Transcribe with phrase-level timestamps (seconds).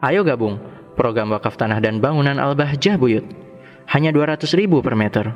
[0.00, 0.56] Ayo gabung
[0.96, 3.24] program wakaf tanah dan bangunan Al-Bahjah Buyut.
[3.92, 5.28] Hanya 200 ribu per meter.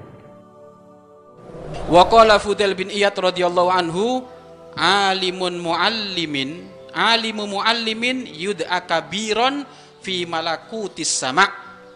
[1.92, 4.24] Wa qala Fudail bin Iyad radhiyallahu anhu
[4.72, 6.64] alimun muallimin
[6.94, 9.66] alimu muallimin yud'a kabiron
[10.00, 11.44] fi malakutis sama.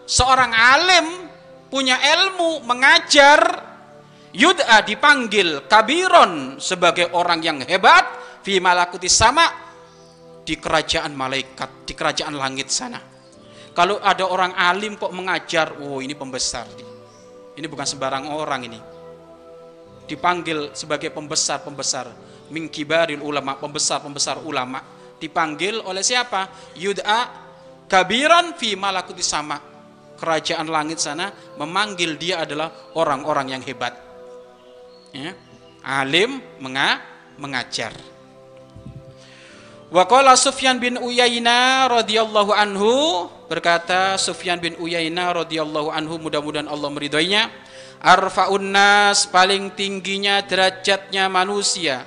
[0.05, 1.07] Seorang alim
[1.71, 3.39] punya ilmu mengajar
[4.35, 8.05] yud'a dipanggil kabiron sebagai orang yang hebat
[8.45, 9.68] fi malakutis sama
[10.49, 12.97] di kerajaan malaikat, di kerajaan langit sana.
[13.77, 16.65] Kalau ada orang alim kok mengajar, oh ini pembesar.
[17.53, 18.81] Ini bukan sembarang orang ini.
[20.09, 22.09] Dipanggil sebagai pembesar-pembesar,
[22.49, 24.81] mingkibaril ulama, pembesar-pembesar ulama.
[25.21, 26.49] Dipanggil oleh siapa?
[26.73, 27.29] Yud'a
[27.85, 29.61] kabiran fi malakuti sama.
[30.17, 31.29] Kerajaan langit sana
[31.61, 33.93] memanggil dia adalah orang-orang yang hebat.
[35.13, 35.37] Ya.
[35.85, 36.99] Alim menga
[37.37, 37.93] mengajar.
[39.89, 46.93] Wa qala Sufyan bin Uyainah radhiyallahu anhu berkata Sufyan bin Uyainah radhiyallahu anhu mudah-mudahan Allah
[46.93, 47.49] meridhoinya.
[47.97, 52.05] Arfaun nas paling tingginya derajatnya manusia.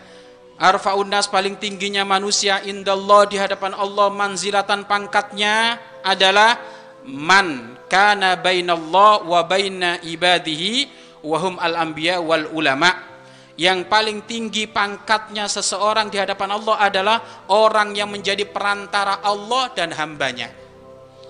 [0.62, 6.62] Arfaun nas paling tingginya manusia indallah di hadapan Allah manzilatan pangkatnya adalah
[7.02, 10.86] man kana bainallah wa baina ibadihi
[11.26, 13.11] wa hum al anbiya wal ulama
[13.60, 17.18] yang paling tinggi pangkatnya seseorang di hadapan Allah adalah
[17.52, 20.48] orang yang menjadi perantara Allah dan hambanya.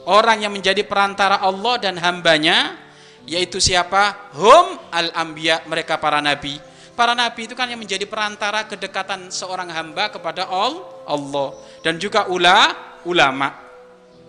[0.06, 2.78] Orang yang menjadi perantara Allah dan hambanya,
[3.26, 4.34] yaitu siapa?
[4.34, 6.58] Hum al-anbiya, mereka para nabi.
[6.94, 11.48] Para nabi itu kan yang menjadi perantara kedekatan seorang hamba kepada Allah
[11.82, 13.50] dan juga ula, ulama.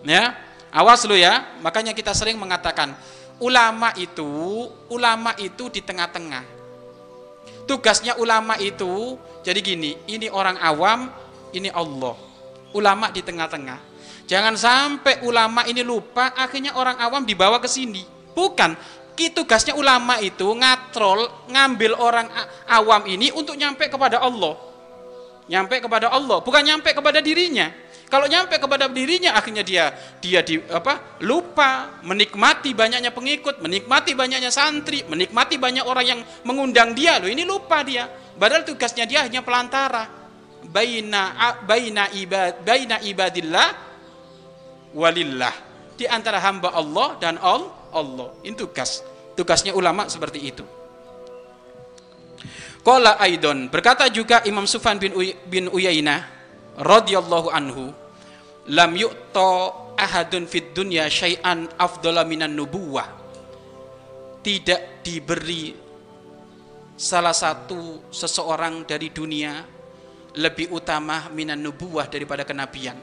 [0.02, 0.34] Ya,
[0.74, 1.58] awas lu ya.
[1.62, 2.94] Makanya kita sering mengatakan
[3.38, 4.26] ulama itu,
[4.90, 6.63] ulama itu di tengah-tengah
[7.64, 11.12] tugasnya ulama itu jadi gini, ini orang awam,
[11.52, 12.16] ini Allah.
[12.74, 13.78] Ulama di tengah-tengah.
[14.24, 18.02] Jangan sampai ulama ini lupa, akhirnya orang awam dibawa ke sini.
[18.32, 18.72] Bukan,
[19.14, 22.26] tugasnya ulama itu ngatrol, ngambil orang
[22.66, 24.56] awam ini untuk nyampe kepada Allah.
[25.44, 27.68] Nyampe kepada Allah, bukan nyampe kepada dirinya.
[28.14, 29.90] Kalau nyampe kepada dirinya akhirnya dia
[30.22, 31.18] dia di apa?
[31.26, 37.18] lupa menikmati banyaknya pengikut, menikmati banyaknya santri, menikmati banyak orang yang mengundang dia.
[37.18, 38.06] Loh, ini lupa dia.
[38.38, 40.06] Padahal tugasnya dia hanya pelantara.
[40.62, 43.68] Baina baina ibad baina ibadillah
[44.94, 45.54] walillah.
[45.98, 48.30] Di antara hamba Allah dan Allah.
[48.46, 49.02] Ini tugas.
[49.34, 50.62] Tugasnya ulama seperti itu.
[52.86, 56.30] Qala Aidon berkata juga Imam Sufyan bin Uy, bin Uyainah
[56.78, 58.03] radhiyallahu anhu
[58.72, 59.52] lam yu'ta
[59.98, 63.08] ahadun fid dunya syai'an afdala minan nubuwah.
[64.44, 65.72] Tidak diberi
[66.94, 69.64] salah satu seseorang dari dunia
[70.36, 72.96] lebih utama minan nubuwah daripada kenabian.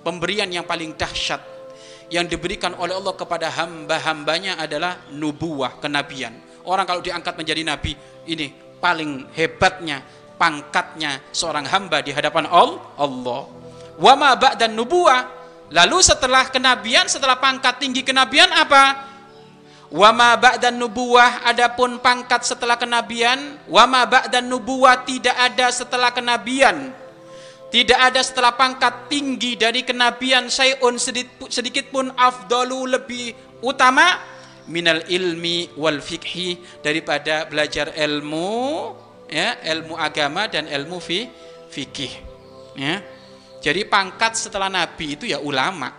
[0.00, 1.42] Pemberian yang paling dahsyat
[2.10, 6.34] yang diberikan oleh Allah kepada hamba-hambanya adalah nubuwah kenabian.
[6.66, 7.94] Orang kalau diangkat menjadi nabi
[8.26, 8.50] ini
[8.82, 10.02] paling hebatnya
[10.40, 13.59] pangkatnya seorang hamba di hadapan Allah
[14.00, 15.28] wama dan nubuah
[15.68, 19.12] lalu setelah kenabian setelah pangkat tinggi kenabian apa?
[19.90, 23.58] Wama dan nubuah adapun pangkat setelah kenabian.
[23.66, 26.94] Wama dan nubuah tidak ada setelah kenabian.
[27.74, 30.98] Tidak ada setelah pangkat tinggi dari kenabian sayun
[31.50, 34.18] sedikit pun afdalu lebih utama
[34.70, 38.50] minal ilmi wal fikhi daripada belajar ilmu
[39.30, 41.30] ya ilmu agama dan ilmu fi,
[41.70, 42.10] fikih
[42.74, 42.98] ya
[43.60, 45.92] jadi pangkat setelah nabi itu ya ulama.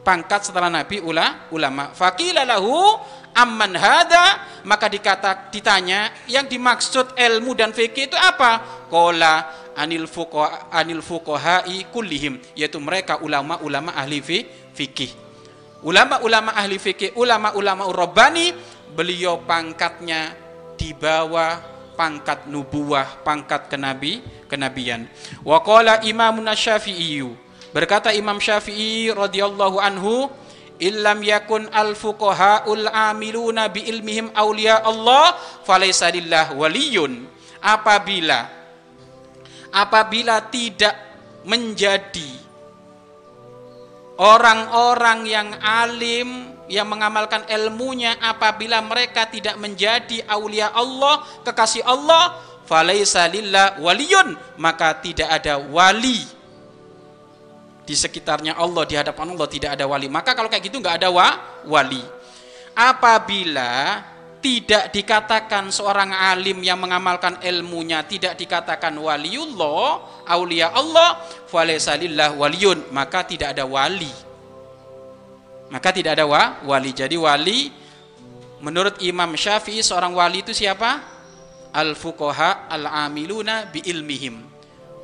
[0.00, 1.90] Pangkat setelah nabi ula ulama.
[1.92, 2.96] Faqila lahu
[3.34, 8.86] amman hada maka dikata ditanya yang dimaksud ilmu dan fikih itu apa?
[8.86, 9.34] Qala
[9.74, 11.02] anil fuqaha anil
[11.90, 14.22] kullihim yaitu mereka ulama-ulama ahli
[14.72, 15.10] fikih.
[15.80, 18.52] Ulama-ulama ahli fikih, ulama-ulama urabani
[18.92, 20.36] beliau pangkatnya
[20.76, 25.04] di bawah pangkat nubuah, pangkat kenabi, kenabian.
[25.44, 27.20] Wa qala Imam Syafi'i
[27.76, 30.32] berkata Imam Syafi'i radhiyallahu anhu
[30.80, 35.36] illam yakun al fuqahaul amiluna bi ilmihim auliya Allah
[35.68, 37.28] falaysa lillah waliyun
[37.60, 38.48] apabila
[39.68, 40.96] apabila tidak
[41.44, 42.32] menjadi
[44.16, 53.26] orang-orang yang alim yang mengamalkan ilmunya apabila mereka tidak menjadi aulia Allah, kekasih Allah, falaisa
[53.26, 56.22] lillah waliyun, maka tidak ada wali
[57.82, 60.06] di sekitarnya Allah, di hadapan Allah tidak ada wali.
[60.06, 62.06] Maka kalau kayak gitu nggak ada wa, wali.
[62.78, 64.06] Apabila
[64.38, 71.18] tidak dikatakan seorang alim yang mengamalkan ilmunya tidak dikatakan waliullah, aulia Allah,
[71.50, 74.29] falaisa lillah waliyun, maka tidak ada wali
[75.70, 76.90] Maka tidak ada wa, wali.
[76.90, 77.70] Jadi wali
[78.58, 80.98] menurut Imam Syafi'i seorang wali itu siapa?
[81.70, 84.42] Al-fuqaha al-amiluna bi ilmihim.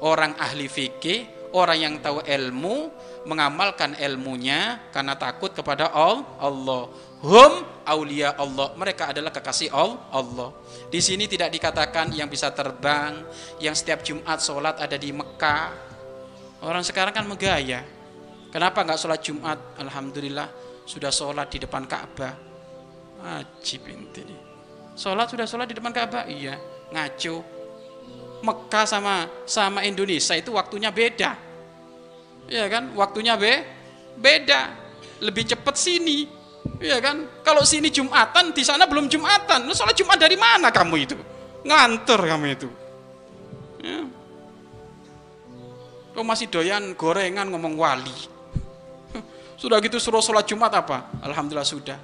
[0.03, 2.91] Orang ahli fikih, orang yang tahu ilmu,
[3.25, 6.91] mengamalkan ilmunya karena takut kepada Allah.
[7.23, 7.53] Hum
[7.87, 8.75] aulia Allah.
[8.75, 10.51] Mereka adalah kekasih Allah.
[10.91, 13.23] Di sini tidak dikatakan yang bisa terbang,
[13.63, 15.71] yang setiap Jumat sholat ada di Mekah.
[16.61, 17.96] Orang sekarang kan megaya
[18.57, 19.77] Kenapa nggak sholat Jumat?
[19.77, 20.49] Alhamdulillah
[20.89, 22.33] sudah sholat di depan Ka'bah.
[23.37, 24.25] Ajib inti.
[24.97, 26.25] Sholat sudah sholat di depan Ka'bah?
[26.25, 26.57] Iya.
[26.89, 27.45] Ngaco.
[28.41, 31.37] Mekah sama sama Indonesia itu waktunya beda.
[32.49, 32.97] Iya kan?
[32.97, 33.61] Waktunya be
[34.17, 34.73] beda.
[35.21, 36.25] Lebih cepat sini.
[36.81, 37.45] Iya kan?
[37.45, 39.69] Kalau sini Jumatan, di sana belum Jumatan.
[39.69, 41.17] Lu sholat Jumat dari mana kamu itu?
[41.61, 42.69] Nganter kamu itu.
[43.85, 44.01] Ya.
[46.17, 48.36] Kau masih doyan gorengan ngomong wali.
[49.57, 51.09] Sudah gitu suruh sholat Jumat apa?
[51.25, 51.99] Alhamdulillah sudah.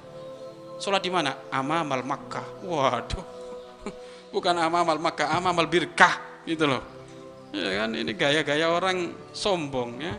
[0.81, 1.47] Sholat di mana?
[1.53, 2.65] Amamal Makkah.
[2.65, 3.25] Waduh.
[4.33, 6.81] Bukan amamal Makkah, amamal birkah gitu loh.
[7.53, 10.17] Ya kan ini gaya-gaya orang sombong ya.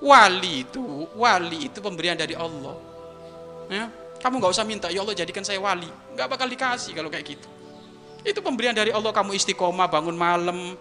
[0.00, 0.80] Wali itu,
[1.18, 2.78] wali itu pemberian dari Allah.
[3.66, 3.90] Ya,
[4.22, 5.90] kamu nggak usah minta, ya Allah jadikan saya wali.
[6.14, 7.48] Nggak bakal dikasih kalau kayak gitu.
[8.22, 10.78] Itu pemberian dari Allah, kamu istiqomah bangun malam,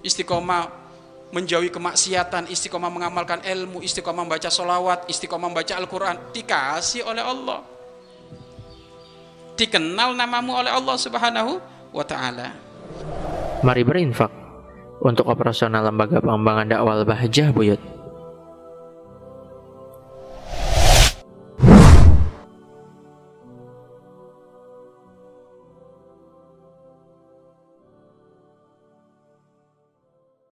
[0.00, 0.79] istiqomah
[1.30, 7.60] menjauhi kemaksiatan, istiqomah mengamalkan ilmu, istiqomah membaca solawat, istiqomah membaca Al-Quran, dikasih oleh Allah.
[9.54, 11.60] Dikenal namamu oleh Allah subhanahu
[11.94, 12.48] wa ta'ala.
[13.60, 14.32] Mari berinfak
[15.04, 17.99] untuk operasional lembaga pengembangan dakwah Bahjah Buyut.